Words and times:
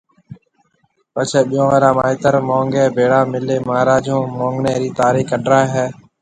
پڇيَ 1.13 1.41
ٻيون 1.49 1.69
را 1.81 1.91
مائيتر 1.97 2.35
مونگيَ 2.47 2.83
ڀيڙا 2.95 3.19
ملي 3.31 3.57
مھاراج 3.67 4.05
ھون 4.13 4.25
مونگڻيَ 4.37 4.73
رِي 4.81 4.89
تاريخ 4.99 5.25
ڪڍرائيَ 5.31 5.69
ھيَََ 5.75 5.85